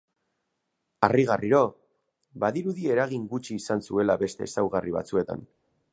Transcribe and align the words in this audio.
Harrigarriro, 1.07 1.59
badirudi 2.45 2.89
eragin 2.95 3.27
gutxi 3.35 3.61
izan 3.65 3.87
zuela 3.91 4.17
beste 4.23 4.49
ezaugarri 4.51 4.97
batzuetan. 5.01 5.49